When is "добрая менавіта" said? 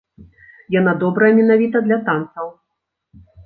1.03-1.85